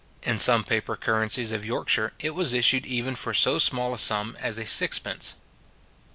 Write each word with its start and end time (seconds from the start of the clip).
In 0.23 0.39
some 0.39 0.63
paper 0.63 0.95
currencies 0.95 1.51
of 1.51 1.63
Yorkshire, 1.63 2.13
it 2.17 2.31
was 2.31 2.55
issued 2.55 2.87
even 2.87 3.13
for 3.13 3.35
so 3.35 3.59
small 3.59 3.93
a 3.93 3.99
sum 3.99 4.35
as 4.39 4.57
a 4.57 4.65
sixpence. 4.65 5.35